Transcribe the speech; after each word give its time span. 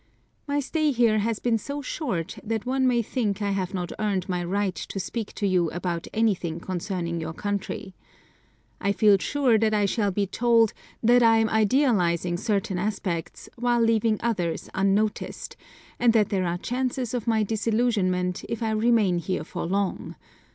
My 0.47 0.59
stay 0.59 0.89
here 0.89 1.19
has 1.19 1.37
been 1.37 1.59
so 1.59 1.83
short 1.83 2.39
that 2.43 2.65
one 2.65 2.87
may 2.87 3.03
think 3.03 3.39
I 3.39 3.51
have 3.51 3.71
not 3.71 3.91
earned 3.99 4.27
my 4.27 4.43
right 4.43 4.73
to 4.73 4.99
speak 4.99 5.31
to 5.35 5.45
you 5.45 5.69
about 5.69 6.07
anything 6.11 6.59
concerning 6.59 7.21
your 7.21 7.33
country. 7.33 7.93
I 8.79 8.93
feel 8.93 9.19
sure 9.19 9.59
that 9.59 9.75
I 9.75 9.85
shall 9.85 10.09
be 10.09 10.25
told, 10.25 10.73
that 11.03 11.21
I 11.21 11.37
am 11.37 11.49
idealising 11.49 12.37
certain 12.37 12.79
aspects, 12.79 13.47
while 13.57 13.79
leaving 13.81 14.19
others 14.23 14.71
unnoticed, 14.73 15.55
and 15.99 16.13
that 16.13 16.29
there 16.29 16.47
are 16.47 16.57
chances 16.57 17.13
of 17.13 17.27
my 17.27 17.43
disillusionment, 17.43 18.43
if 18.49 18.63
I 18.63 18.71
remain 18.71 19.19
here 19.19 19.43
for 19.43 19.67
long. 19.67 20.15